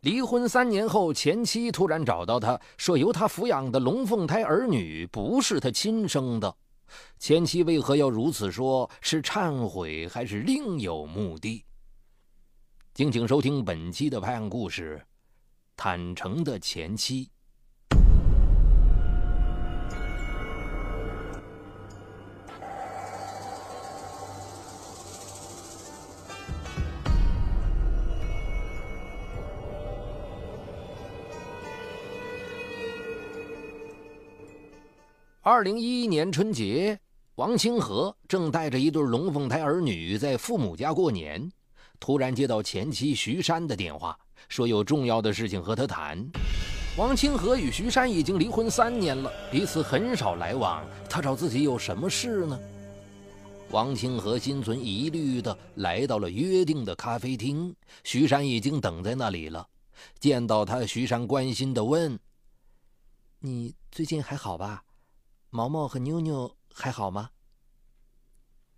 [0.00, 6.54] 离婚三年后，前妻突然找到他说，由他抚养的龙凤胎儿女不是他亲生的。
[7.18, 8.88] 前妻为何要如此说？
[9.00, 11.64] 是忏悔还是另有目的？
[12.94, 15.04] 敬请收听本期的拍案故事：
[15.76, 17.28] 坦诚的前妻。
[35.50, 37.00] 二零一一年春节，
[37.36, 41.50] 王清河正带着一对龙凤胎儿女在父母家过年，
[41.98, 44.14] 突然接到前妻徐山的电话，
[44.50, 46.22] 说有重要的事情和他谈。
[46.98, 50.84] 王清河与徐山已经离婚三年了，彼此很少来往。
[51.08, 52.60] 他找自己有什么事呢？
[53.70, 57.74] 王清河心存疑虑的来到了约定的咖啡厅，
[58.04, 59.66] 徐山已经等在那里了。
[60.20, 62.20] 见到他，徐山关心的问
[63.40, 64.82] ：“你最近还好吧？”
[65.50, 67.30] 毛毛和妞妞还好吗？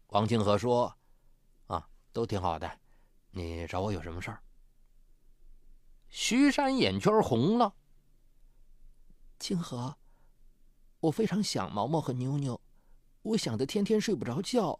[0.09, 0.97] 王清河说
[1.67, 2.71] ：“啊，都挺好的。
[3.31, 4.43] 你找我有什么事儿？”
[6.09, 7.75] 徐山眼圈红了。
[9.39, 9.97] 清河，
[11.01, 12.61] 我非常想毛毛和妞妞，
[13.23, 14.79] 我想的天天睡不着觉，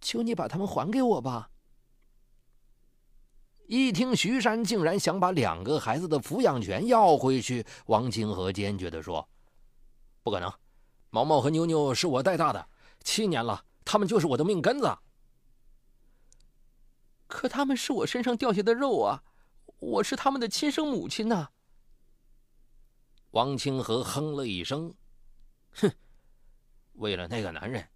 [0.00, 1.50] 求你把他们还给我吧。
[3.66, 9.28] 一听徐山竟然想把两个孩子的抚养权要回去，王清河坚决的说
[10.22, 10.52] ：“不可能。”
[11.10, 12.68] 毛毛和妞妞是我带大的，
[13.02, 14.98] 七年了，他们就是我的命根子。
[17.26, 19.22] 可他们是我身上掉下的肉啊，
[19.78, 21.48] 我是他们的亲生母亲呐。
[23.30, 24.94] 王清河哼了一声，
[25.72, 25.90] 哼，
[26.94, 27.86] 为了那个男人，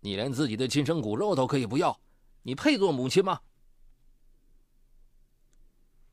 [0.00, 1.98] 你连自己的亲生骨肉都可以不要，
[2.42, 3.40] 你配做母亲吗？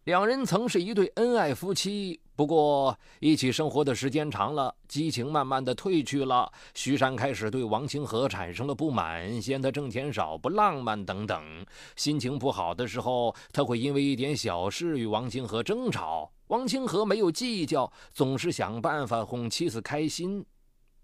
[0.06, 2.20] 两人曾是一对恩爱夫妻。
[2.36, 6.52] 不过，一起生活的时间长了，激情慢慢的褪去了。
[6.74, 11.66] 徐山开始对王清河产生了不满，嫌他挣钱少、不浪漫等等。
[11.96, 16.30] 心情不好的时候，他会因为一点小事与王清河争吵。
[16.48, 20.46] 王清河没有计较，总是想办法哄妻子开心。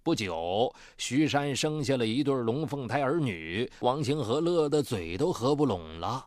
[0.03, 6.25] 不久，徐山生下了一对龙凤胎儿女，王清河乐得嘴都合不拢了。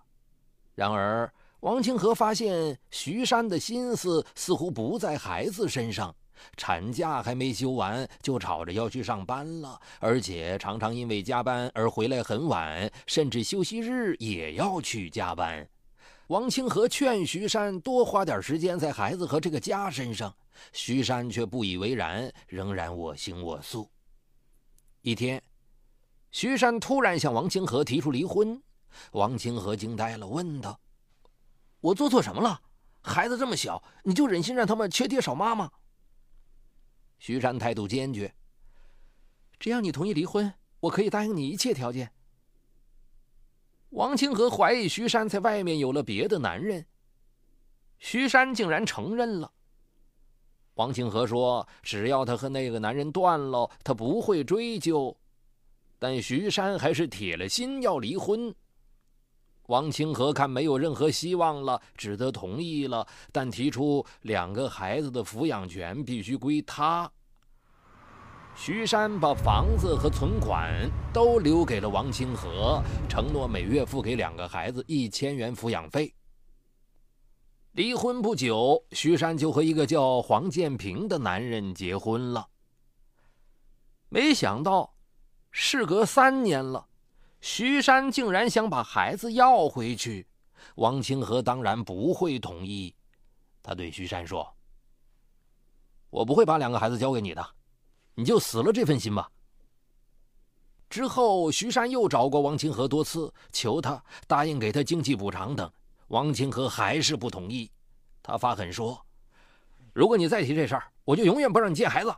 [0.74, 1.30] 然而，
[1.62, 6.12] 王清河发现徐山的心思似乎不在孩子身上，
[6.56, 15.64] 产假还没休完就吵着要去上班了，而且常常因为加班而回来很晚，甚至休息日也要去加班。
[16.26, 20.34] 王清河劝徐山多花点时间在孩子和这个家身上，
[20.72, 23.88] 徐山却不以为然，仍然我行我素。
[25.02, 25.40] 一天，
[26.32, 28.60] 徐山突然向王清河提出离婚，
[29.12, 30.76] 王清河惊呆了，问道。
[31.82, 32.58] 我做错什么了？
[33.02, 35.70] 孩子这么小，你就忍心让他们缺爹少妈吗？
[37.18, 38.32] 徐山态度坚决。
[39.58, 42.10] 只要你同意离婚，我可以答应你一切条件。
[43.90, 46.86] 王清河怀疑徐山在外面有了别的男人，
[47.98, 49.52] 徐山竟然承认了。
[50.74, 55.14] 王清河说：“只要他和那个男人断了，他不会追究。”
[55.98, 58.54] 但徐山还是铁了心要离婚。
[59.66, 67.10] 王清河看没有任何希望了，只得同意了，但提出两个孩子的抚养权必须归他。
[68.54, 76.14] 徐山把房子和存款都留给了王清河，承诺每月付给两个孩子一千元抚养费。
[77.72, 82.46] 离婚不久，徐山就和一个叫黄建平的男人结婚了。
[84.10, 84.92] 没想到，
[85.50, 86.86] 事隔三年了。
[87.42, 90.24] 徐山竟然想把孩子要回去，
[90.76, 92.94] 王清河当然不会同意。
[93.60, 94.54] 他对徐山说
[96.08, 97.44] ：“我不会把两个孩子交给你的，
[98.14, 99.28] 你就死了这份心吧。”
[100.88, 105.68] 之后，徐山又找过王清河多次，求他答应给他经济补偿等，
[106.08, 107.68] 王清河还是不同意。
[108.22, 109.04] 他发狠说
[109.92, 112.14] ：“如果你再提这事儿，我就永远不让你见孩子。”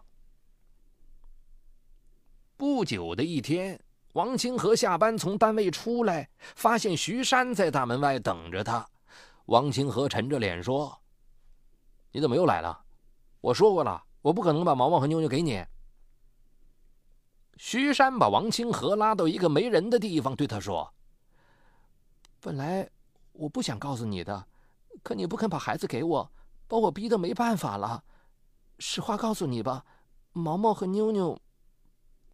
[2.58, 3.81] 不久的一天。
[4.14, 8.88] 王清河下班从单位出来，发现徐山在大门外等着他。
[9.46, 10.96] 王清河沉着脸说
[12.12, 12.81] ：“你怎么又来了？
[13.40, 15.66] 我说过了，我不可能把毛毛和妞妞给你。”
[17.58, 20.94] 徐山把王清河拉到一个没人的地方，对他说
[22.38, 22.88] ：“本来
[23.32, 24.46] 我不想告诉你的，
[25.02, 26.32] 可你不肯把孩子给我，
[26.69, 28.05] 把我逼得没办法了。
[28.78, 29.84] 实话告诉你吧，
[30.32, 31.37] 毛毛和妞妞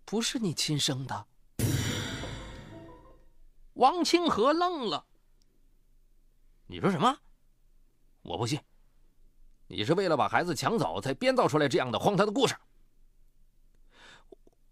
[0.05, 1.25] 不是你亲生的。”
[3.81, 5.07] 王清河愣了。
[6.67, 7.19] 你说什么？
[8.21, 8.61] 我不信，
[9.69, 12.55] 你是为了把孩子抢走，才编造出来这样的荒唐的故事。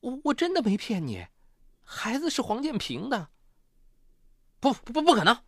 [0.00, 1.26] 我我真的没骗你，
[1.82, 3.30] 孩子是黄建平的。
[4.60, 5.42] 不不不可能！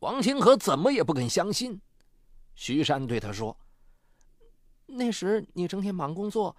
[0.00, 1.78] 王清河怎么也不肯相信。
[2.54, 3.54] 徐山对他说
[4.86, 6.56] ：“那时你整天忙工作，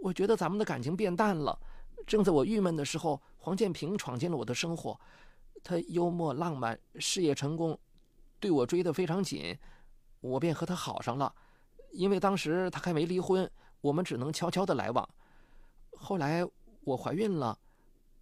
[0.00, 1.58] 我觉得咱们的感情变淡了。
[2.06, 4.98] 正在我郁闷的时候，黄建平闯进了我的生活。
[5.62, 7.78] 他幽默浪漫，事业成功，
[8.38, 9.58] 对我追得非常紧。”
[10.20, 11.32] 我便和他好上了，
[11.92, 13.48] 因为当时他还没离婚，
[13.80, 15.08] 我们只能悄悄的来往。
[15.92, 16.44] 后来
[16.80, 17.56] 我怀孕了，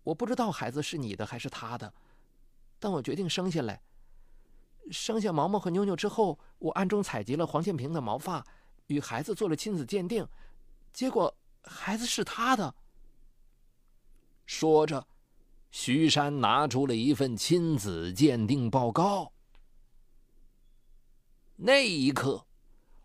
[0.02, 1.94] 我不知道孩子是你的还是他的，
[2.78, 3.80] 但我决定生下来。
[4.90, 8.46] 生下毛毛和妞妞之后，我暗中采集了黄建平的毛发，
[8.88, 10.28] 与孩子做了亲子鉴定，
[10.92, 12.74] 结果孩子是他的。
[14.46, 15.04] 说着，
[15.72, 19.32] 徐山拿出了一份亲子鉴定报告。
[21.56, 22.44] 那一刻，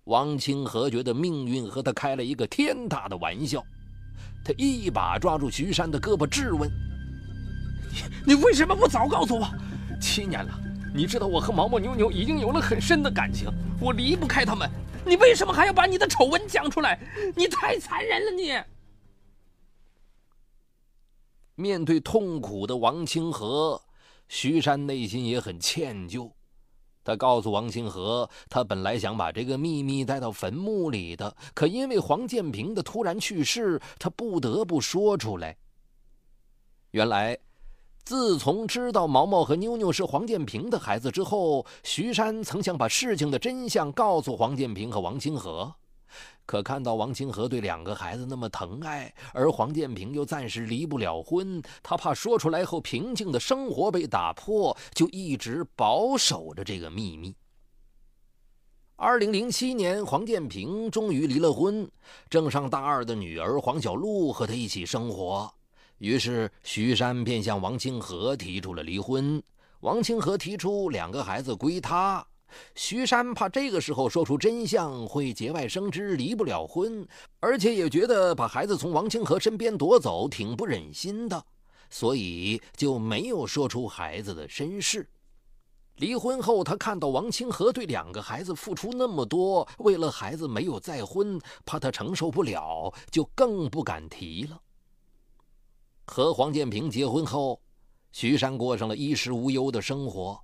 [0.03, 3.63] 王清河觉得命运和他开了一个天大的玩笑。
[4.45, 6.69] 他一把抓住徐山的胳膊，质问
[8.25, 9.47] ：“你你为什么不早告诉我？
[9.99, 10.59] 七年了，
[10.93, 13.49] 你知道我和毛毛妞妞已经有了很深的感情，
[13.79, 14.69] 我离不开他们。
[15.05, 16.99] 你为什么还要把你的丑闻讲出来？
[17.35, 18.31] 你太残忍了！
[18.31, 18.63] 你。”
[21.61, 23.79] 面对痛苦的王清河，
[24.27, 26.31] 徐山内心也很歉疚。
[27.03, 35.55] 他告诉王清河，他本来想把这个秘密带到坟墓里的，可因为黄建平的突然去世，他不得不说出来。
[36.91, 37.37] 原来，
[38.03, 45.73] 自从知道毛毛和妞妞是黄建平的孩子之后，徐山曾想把事情的真相告诉黄建平和王清河。
[46.45, 57.35] 可看到王清河对两个孩子那么疼爱，而黄建平又暂时离不了婚，他怕说出来后平静的生活被打破，就一直保守着这个秘密。
[58.97, 61.89] 二零零七年，黄建平终于离了婚，
[62.29, 65.51] 正上大二的女儿黄小璐和他一起生活。
[65.97, 69.41] 于是，徐山便向王清河提出了离婚。
[69.79, 72.23] 王清河提出两个孩子归他。
[72.75, 77.07] 徐山怕这个时候说出真相会节外生枝，离不了婚，
[77.39, 81.45] 而且也觉得把孩子从王清河身边夺走挺不忍心的，
[81.89, 85.09] 所以就没有说出孩子的身世。
[85.97, 94.59] 离婚后，他看到王清河对两个孩子付出那么多，为了孩子没有再婚，怕他承受不了，就更不敢提了。
[96.05, 97.61] 和黄建平结婚后，
[98.11, 100.41] 徐山过上了衣食无忧的生活。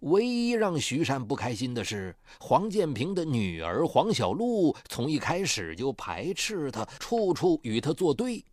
[0.00, 8.44] 唯一让徐山不开心的是，黄建平的女儿黄小璐从一开始就排斥他，处处与他作对。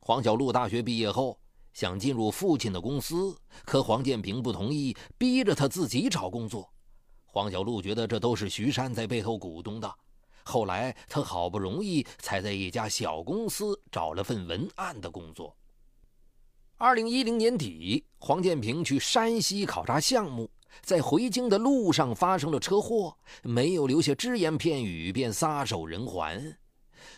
[0.00, 1.38] 黄小璐大学毕业后
[1.72, 6.68] 想进入父亲的公司，可黄建平不同意，逼着他自己找工作。
[7.24, 9.94] 黄小璐觉得这都是徐山在背后鼓动的。
[10.44, 15.56] 后来他好不容易才在一家小公司找了份文案的工作。
[16.84, 20.50] 二零一零年底，黄建平去山西考察项目，
[20.80, 26.58] 在回京的路上发生了车祸，没有留下只言片语便撒手人寰。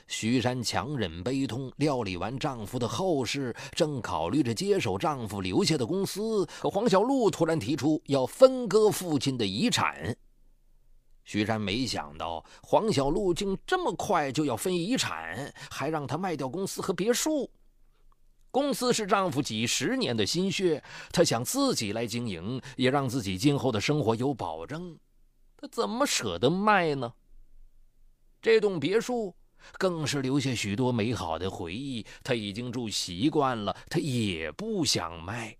[0.06, 10.14] 徐山强忍悲痛，料理完丈夫的后事，正考虑着接手丈夫留下的公司，可黄小璐突然提出要分割父亲的遗产。
[11.25, 17.50] 徐山没想到黄小璐竟这么快就要分遗产，还让他卖掉公司和别墅。
[18.54, 20.80] 公司是丈夫几十年的心血，
[21.11, 24.96] 她想自己来经营，也让自己今后的生活有保证。
[25.56, 27.12] 她怎么舍得卖呢？
[28.40, 29.34] 这栋别墅
[29.76, 35.56] 更是留下许多美好的回忆，她已经住习惯了，她也不想卖。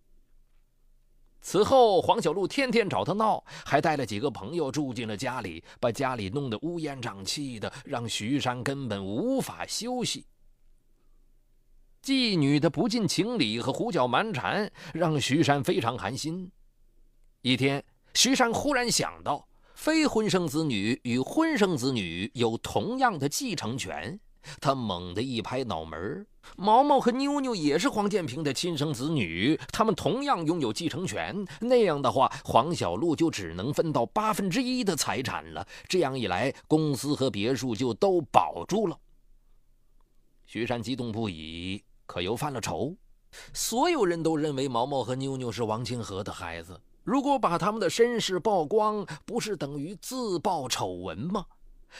[1.40, 10.24] 此后，黄小璐天天找他闹，还带了几个朋友住进了家里，把家里弄得乌烟瘴气的，让徐山根本无法休息。
[12.04, 16.50] 妓女的不近情理和胡搅蛮缠，让徐山非常寒心。
[17.40, 17.82] 一天，
[18.12, 24.20] 徐山忽然想到，非婚生子女与婚生子女有同样的继承权。
[24.61, 31.42] 他猛地一拍脑门毛毛和妞妞也是黄建平的亲生子女，他们同样拥有继承权。
[31.62, 35.66] 那样的话，黄小璐就只能分到八分之一的财产了。
[35.88, 38.99] 这样一来，公司和别墅就都保住了。
[40.44, 41.82] 徐山激动不已。
[42.06, 42.94] 可又犯了愁，
[43.52, 46.80] 所有人都认为毛毛和妞妞是王清河的孩子。
[47.02, 51.44] 如果把他们的身世曝光，不是等于自曝丑闻吗？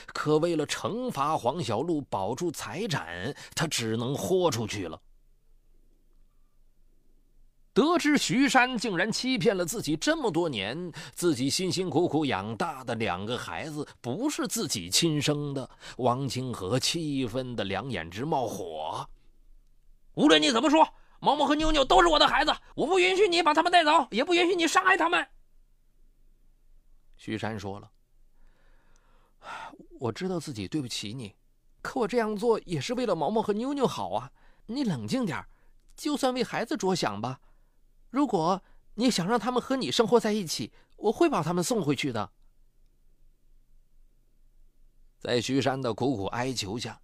[0.07, 5.01] 可为了惩罚黄小璐，保住财产，他只能豁出去了。
[7.73, 19.07] 得知徐山竟然欺骗了自己这么多年，自己辛辛苦苦养大的两个孩子不是自己亲生的，王清河气愤的两眼直冒火。
[20.15, 25.27] 无论你怎么说，毛毛和妞妞都是我的孩子，我不允许你把他们带走，也不允许你伤害他们。
[27.17, 27.91] 徐山说了
[30.01, 31.35] ：“我知道自己对不起你，
[31.81, 34.33] 可我这样做也是为了毛毛和妞妞好啊！
[34.67, 35.47] 你冷静点，
[35.97, 37.41] 就算为孩子着想吧。”
[38.11, 38.63] 如果
[38.95, 42.31] 你想让他们和你生活在一起，我会把他们送回去的。
[45.19, 47.01] 在徐山的苦苦哀求下，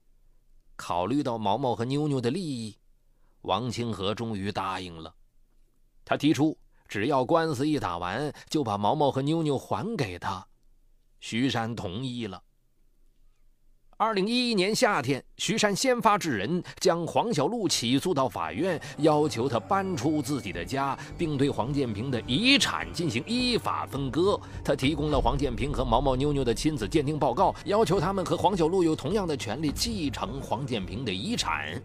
[0.76, 2.78] 考虑到毛毛和妞妞的利益，
[3.42, 5.12] 王清河终于答应了。
[6.04, 6.56] 他提出，
[6.88, 10.44] 只要官司一打完，就把毛毛和妞妞还给他。
[11.20, 12.42] 徐山同意了。
[13.96, 24.40] 二零一一年夏天，徐山先发制人，将黄小璐起诉到法院，要求他搬出自己的家，并对黄建平的遗产进行依法分割。
[24.64, 31.80] 他提供了黄建平和毛毛妞妞的亲子鉴定报告，要求他们和黄小璐有同样的权利继承黄建平的遗产。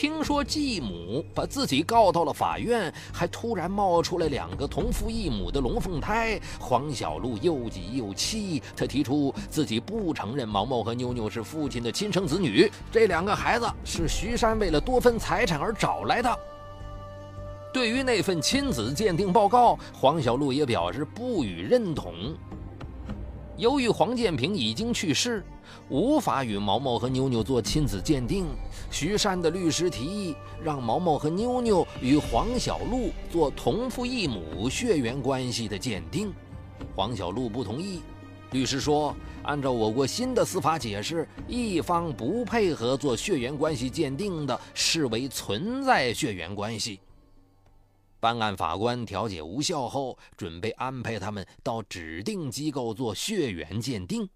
[0.00, 6.40] 听说继母把自己告到了法院，还突然冒出来两个同父异母的龙凤胎。
[6.60, 16.38] 黄小璐又急又气，她提出自己不承认毛毛和妞妞是父亲的亲生子女，这两个孩子是徐山为了多分财产而找来的。
[17.74, 22.14] 对于那份亲子鉴定报告，黄小璐也表示不予认同。
[23.58, 25.44] 由于黄建平已经去世，
[25.88, 28.46] 无法与毛毛和妞妞做亲子鉴定。
[28.88, 36.32] 徐山的律师提议让毛毛和妞妞与黄小璐做同父异母血缘关系的鉴定，
[36.94, 38.00] 黄小璐不同意。
[38.52, 39.12] 律师说，
[39.42, 47.00] 按照我国新的司法解释，一方不配合做血缘关系鉴定的，视为存在血缘关系。
[48.20, 54.28] 办案法官调解无效后，准备安排他们到指定机构做血缘鉴定。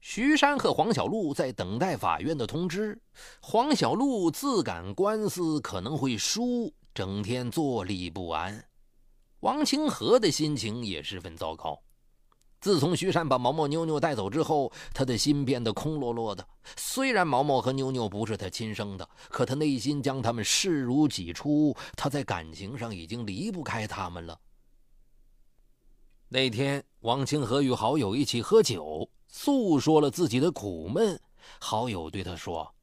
[0.00, 3.00] 徐山和黄小璐在等待法院的通知。
[3.40, 8.64] 黄小璐自感官司可能会输，整天坐立不安。
[9.40, 11.82] 王清河的心情也十分糟糕。
[12.60, 16.46] 自从徐山把毛毛妞妞带走之后，他的心变得空落落的。
[16.76, 21.76] 虽然毛毛和妞妞不是他亲生的，可他内心将他们视如己出。
[21.96, 24.40] 他在感情上已经离不开他们了。
[26.28, 31.20] 那天，王清河与好友一起喝酒，诉说了自己的苦闷。
[31.60, 32.74] 好友对他说：“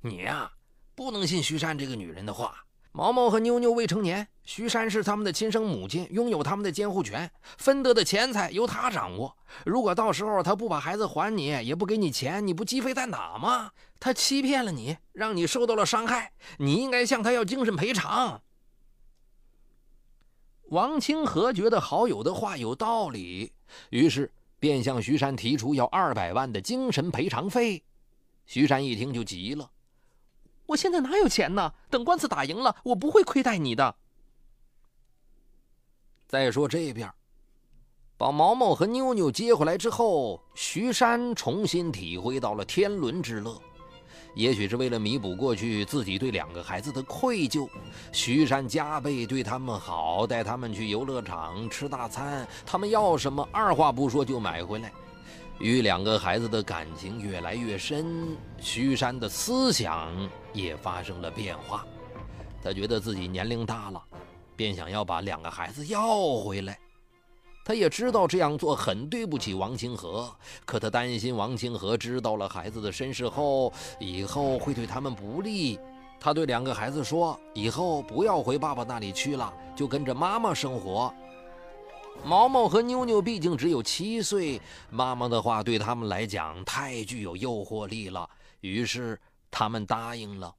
[0.00, 0.50] 你呀，
[0.94, 9.34] 不能信徐山这个女人的话。”毛毛和妞妞未成年，徐山是他们的亲生母亲，拥有他们的监护权，分得的钱财由他掌握。
[9.64, 13.70] 如果到时候他不把孩子还你，也不给你钱，你不鸡飞蛋打吗？
[13.98, 18.42] 他欺骗了你，让你受到了伤害，你应该向他要精神赔偿。
[20.64, 23.52] 王清河觉得好友的话有道理，
[23.88, 27.82] 于是便向徐山提出要二百万的精神赔偿费。
[28.44, 29.70] 徐山一听就急了。
[30.72, 31.70] 我现在哪有钱呢？
[31.90, 33.94] 等官司打赢了，我不会亏待你的。
[36.26, 37.12] 再说这边，
[38.16, 43.60] 把毛毛和妞妞接回来之后，徐山重新体会到了天伦之乐。
[44.34, 47.68] 也许是为了弥补过去自己对两个孩子的愧疚，
[48.10, 54.90] 徐山加倍对他们好，带他们去游乐场吃大餐，他们要什么，二话不说就买回来。
[55.62, 60.12] 与两个孩子的感情越来越深，徐山的思想
[60.52, 61.86] 也发生了变化。
[62.60, 64.02] 他觉得自己年龄大了，
[64.56, 66.76] 便想要把两个孩子要回来。
[67.64, 70.28] 他也知道这样做很对不起王清河，
[70.64, 75.78] 可他担心王清河知道了孩子的身世后，以后会对他们不利。
[76.18, 81.14] 他对两个孩子说：“以后不要回爸爸那里去了，就跟着妈妈生活。”
[82.24, 88.28] 毛毛和妞妞毕竟只有七岁，妈妈的话对他们来讲太具有诱惑力了，
[88.60, 90.54] 于是他们答应了。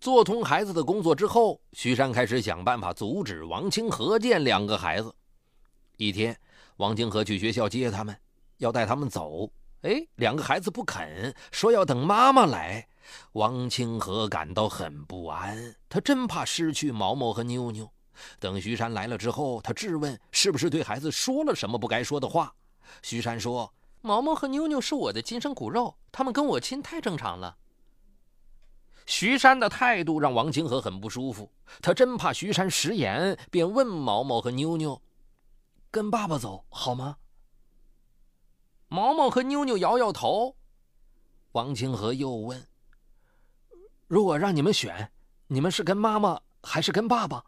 [0.00, 5.14] 做通孩子的工作之后，徐山开始想办法阻止王清河见两个孩子。
[5.96, 6.36] 一天，
[6.78, 8.16] 王清河去学校接他们，
[8.56, 9.48] 要带他们走。
[9.82, 12.88] 哎，两个孩子不肯，说要等妈妈来。
[13.32, 17.88] 王清河感到很不安，他真怕失去毛毛和妞妞。
[18.38, 22.54] 等徐山来了之后，他质问是不是对孩子说了什么不该说的话。
[23.02, 27.56] 徐山说：“毛毛和妞妞是我的亲生骨肉，他们跟我亲太正常了。”
[29.06, 31.50] 徐山的态度让王清河很不舒服，
[31.80, 35.00] 他真怕徐山食言，便问毛毛和妞妞
[35.90, 37.16] ：“跟爸爸走好吗？”
[38.88, 40.54] 毛毛和妞妞摇摇头。
[41.52, 42.66] 王清河又问
[44.06, 45.10] ：“如果让你们选，
[45.48, 47.44] 你们是跟妈妈还是跟爸爸？”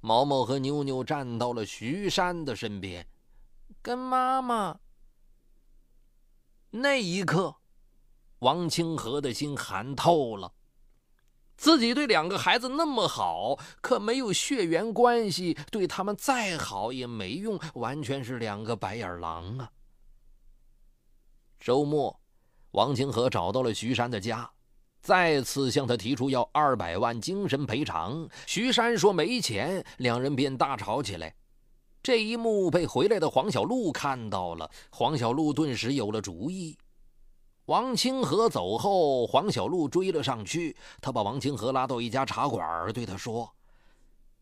[0.00, 3.06] 毛毛和妞妞站到了徐山的身边，
[3.82, 4.78] 跟妈妈。
[6.70, 7.56] 那一刻，
[8.40, 10.52] 王清河的心寒透了。
[11.56, 19.72] 自己对两个孩子那么好，可没有血缘关系，对他们再好也没用，完全是两个白眼狼啊！
[21.58, 22.20] 周末，
[22.70, 24.48] 王清河找到了徐山的家。
[25.08, 31.34] 再次向他提出要二百万精神赔偿，徐山说没钱，两人便大吵起来。
[32.02, 36.76] 这一幕被回来的黄小璐看到了，黄小璐顿时有了主意。
[37.64, 43.50] 王清河走后，黄小璐追了上去，他把王清河拉到一家茶馆，对他说：“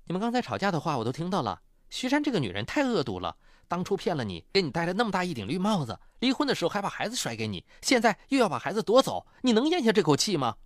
[0.06, 3.36] 你们刚才吵架的话我都听到了，徐山这个女人太恶毒了。”
[3.68, 10.56] 当初骗了你，给你戴了那么大一顶绿帽子，离婚的时候还把孩子甩给你，现在又要把孩子夺走，你能咽下这口气吗？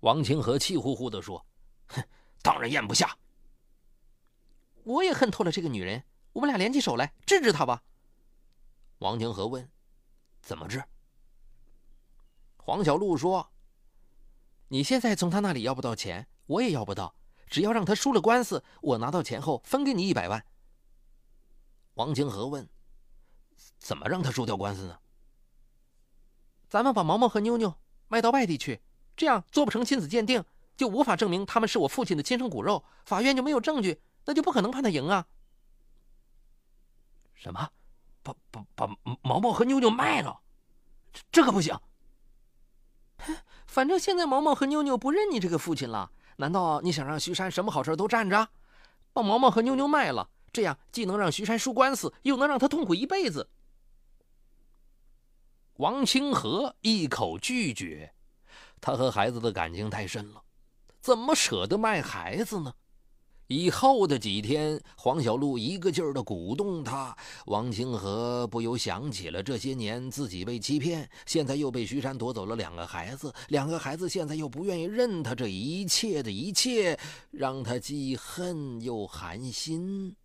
[0.00, 1.44] 王清河气呼呼地说
[1.88, 2.02] ：“哼，
[2.40, 3.18] 当然咽不下。
[4.84, 7.82] 我也恨透了这个女人，我们俩联起手来治治她吧。”
[9.00, 9.68] 王清河问
[10.40, 10.82] ：“怎么治？”
[12.56, 13.50] 黄小璐说
[14.68, 17.14] ：“你现在从他那里要不到钱，我也要不到，
[17.46, 20.44] 只要让他输了官司，我拿到钱后分给你一百万。”
[21.94, 22.68] 王清河问
[23.78, 24.98] ：“怎么让他输掉官司呢？”
[26.68, 27.74] 咱们把毛毛和妞妞
[28.08, 28.82] 卖到外地去，
[29.16, 30.44] 这样做不成亲子鉴定，
[30.76, 35.26] 就无法证明他们是我父亲的亲生骨肉，法院就没有证据，那就不可能判他赢啊。
[37.34, 37.70] 什么？
[38.22, 38.88] 把把把
[39.22, 40.40] 毛毛和妞妞卖了？
[41.12, 41.78] 这这可不行。
[43.66, 48.48] 反正现在毛毛和妞妞不认你这个父亲了，难道你想让徐山什么好事都占着？
[49.12, 50.28] 把毛毛和妞妞卖了。
[50.52, 53.50] 这样既能让徐山输官司，又能让他痛苦一辈子。
[55.74, 58.14] 王清河一口拒绝，
[58.80, 60.42] 他和孩子的感情太深了，
[61.00, 62.72] 怎么舍得卖孩子呢？
[63.48, 67.16] 以后的几天，黄小璐一个劲儿的鼓动他。
[67.46, 76.98] 王清河不由想起了这些年自己被欺骗，现在又被徐山夺走了两个孩子，两个孩子现在又不愿意认他，这一切的一切，
[77.30, 80.16] 让他既恨又寒心。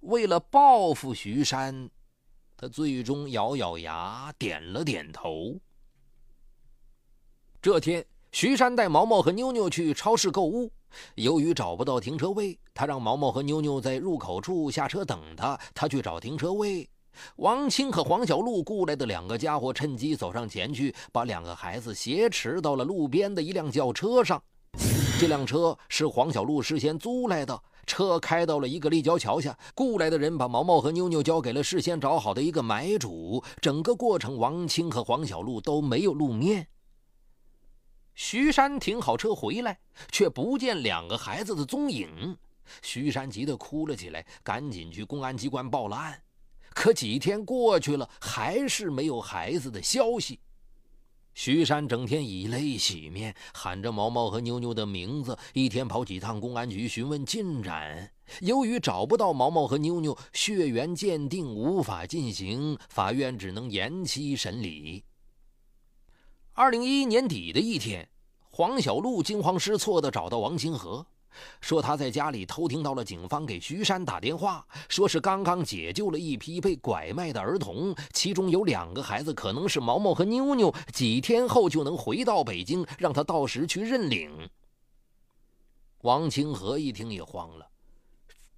[0.00, 1.88] 为了报复徐山，
[2.56, 5.56] 他最终咬咬牙，点了点头。
[7.62, 10.70] 这天，徐山带毛毛和妞妞去超市购物，
[11.16, 16.88] 由于找不到停车位，他让毛毛和妞妞在入口处下车等他，他去找停车位。
[17.36, 24.42] 王青和黄小璐雇来的两个家伙趁机走上前去，把两个孩子挟持到了路边的一辆轿车上。
[25.18, 27.58] 这辆车是黄小璐事先租来的。
[27.86, 33.42] 车开到了一个立交桥下，雇来的人把毛毛和妞妞交给了事先找好的一个买主。
[33.62, 36.66] 整个过程，王青和黄小璐都没有露面。
[38.16, 39.78] 徐山停好车回来，
[40.10, 42.36] 却不见两个孩子的踪影。
[42.82, 46.20] 徐山急得哭了起来，赶紧去公安机关报了案。
[46.70, 50.40] 可几天过去了，还是没有孩子的消息。
[51.34, 58.10] 徐山整天以泪洗面，喊着毛毛和妞妞的名字，一天跑几趟公安局询问进展。
[58.40, 65.04] 由于找不到毛毛和妞妞，血缘鉴定无法进行，法院只能延期审理。
[66.58, 68.08] 二零一一年底的一天，
[68.48, 71.04] 黄小璐惊慌失措地找到王清河。
[71.60, 84.48] 说他在家里偷听到了警方给徐山打电话，说是刚刚解救了一批被拐卖的儿童，其中有两个孩子可能是毛毛和妞妞，几天后就能回到北京，让他到时去认领。
[86.00, 87.68] 王清河一听也慌了，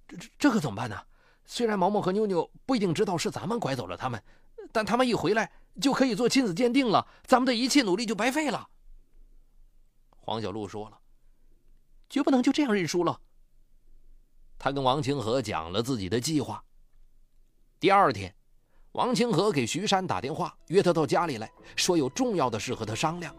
[0.07, 0.97] 这这这可怎么办呢？
[1.43, 4.23] 虽然毛毛和妞妞不一定知道是咱们拐走了他们，
[4.71, 5.51] 但他们一回来
[5.81, 8.69] 就可以做亲子鉴定了，咱们的一切努力就白费了。
[10.17, 10.97] 黄小璐说了。
[12.09, 13.21] 绝不能就这样认输了。
[14.57, 16.63] 他跟王清河讲了自己的计划。
[17.79, 18.33] 第二天，
[18.93, 23.31] 王清河给徐山打电话，约他到家里来说有重要的事和他商量。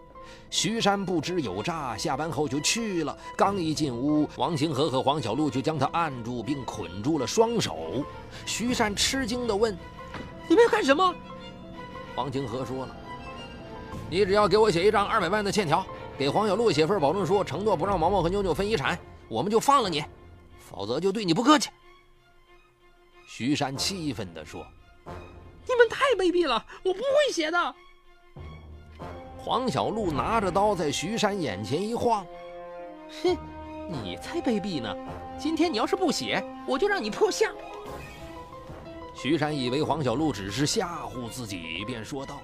[0.51, 3.19] 徐山不知有诈，下班后就去了。
[3.37, 8.05] 刚一进屋，王清河和黄小璐就将他按住并捆住了双手。
[8.47, 9.77] 徐山吃惊地问
[10.51, 11.15] ：“你们要干什么？”
[12.17, 12.97] 黄清河说了
[14.11, 15.87] ：“你只要给我写一张二百万的欠条。”
[16.19, 20.03] 给黄小璐写份保证书，承诺不让毛毛和妞妞分遗产，我们就放了你；
[20.59, 21.71] 否则就对你不客气。”
[23.27, 24.67] 徐山气愤地说
[25.67, 27.75] ，“你们太卑鄙了，我不会写的。”
[29.39, 32.27] 黄小璐拿着刀在徐山眼前一晃
[33.23, 33.39] ，“哼，
[33.89, 34.95] 你才卑鄙呢！
[35.39, 37.51] 今天你要是不写，我就让你破相。”
[39.23, 42.41] 徐山以为黄小璐只是吓唬自己，便说道：“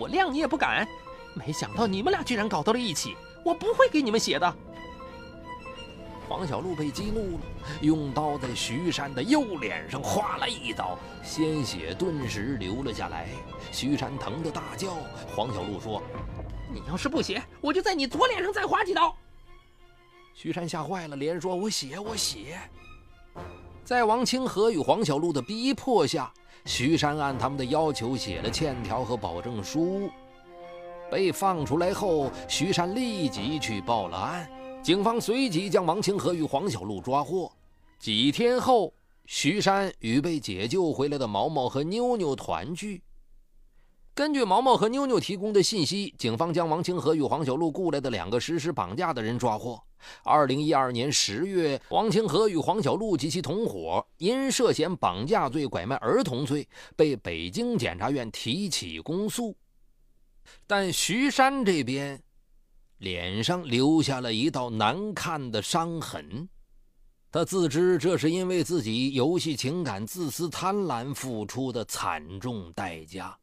[0.00, 0.88] 我谅你也不敢。”
[1.34, 4.56] 没想到你们俩居然搞到了一起，我不会给你们写的。
[6.26, 7.40] 黄小璐被激怒了，
[7.82, 13.28] 用刀在徐山的右脸上划了一刀，鲜血顿时流了下来。
[13.70, 14.94] 徐山疼得大叫。
[15.36, 16.02] 黄小璐说
[16.72, 19.14] ：“你要是不写，我就在你左脸上再划几刀。”
[20.32, 22.58] 徐山吓坏了，连说：“我写，我写。”
[23.84, 26.32] 在王清河与黄小璐的逼迫下，
[26.64, 30.08] 徐山按他们的要求写了欠条和保证书。
[31.10, 34.48] 被放出来后，徐山立即去报了案。
[34.82, 37.52] 警方随即将王清河与黄小璐抓获。
[37.98, 38.90] 几天后，
[39.26, 43.02] 徐山与被解救回来的毛毛和妞妞团聚。
[44.14, 49.78] 根据毛毛和妞妞提供的信息，警方将王清河与黄小璐雇来的两个实施绑架的人抓获。
[50.22, 59.56] 二零一二年十月，王清河与黄小璐及其同伙因涉嫌绑架罪、拐卖儿童罪，被北京检察院提起公诉。
[60.66, 62.20] 但徐山这边。
[62.98, 66.48] 脸上留下了一道难看的伤痕，
[67.30, 73.36] 他自知这是因为自己游戏情感、自私贪婪付出的惨重代价。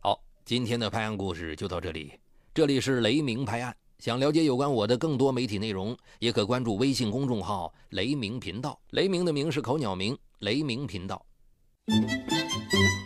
[0.00, 2.12] 好，今天的拍案故事就到这里。
[2.54, 8.78] 这里是雷鸣拍案，想了解有关我的更多媒体内容，也可关注微信公众号“雷鸣频道”。
[8.92, 11.24] 雷鸣的鸣是口鸟鸣，雷鸣频道。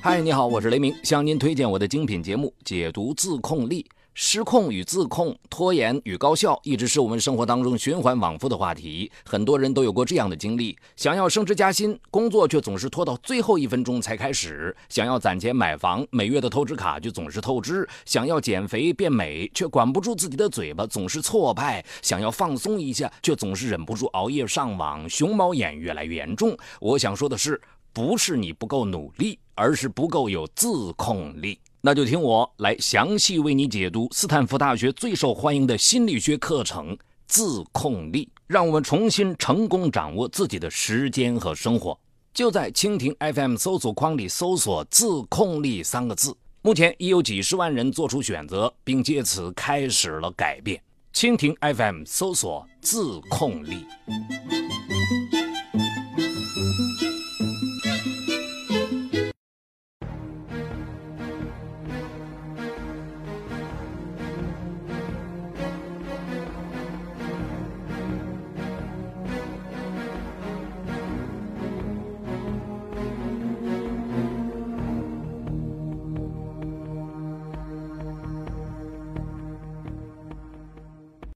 [0.02, 3.84] 嗨，你好，我是雷鸣，向您推荐我的精品节目《解读自控力》。
[4.18, 9.12] 失控与自控、拖延与高效，一直是我们生活当中循环往复的话题。
[9.26, 26.56] 很多人都有过这样的经历：想要升职加薪，工作却总是拖到最后一分钟才开始；想要攒钱买房，每月的透支卡就总是透支；想要减肥变美，却管不住自己的嘴巴，总是挫败；想要放松一下，却总是忍不住熬夜上网，熊猫眼越来越严重。
[26.80, 27.60] 我想说的是。
[27.92, 31.58] 不是你不够努力，而是不够有自控力。
[31.80, 41.96] 那就听我来详细为你解读斯坦福大学最受欢迎的心理学课程《自控力》，让我们重新成功掌握自己的时间和生活。
[42.34, 50.82] 就在蜻蜓 FM 搜索框里搜索“自控力”三个字，目前已有几十万人做出选择，并借此开始了改变。
[51.14, 53.86] 蜻蜓 FM 搜索“自控力”。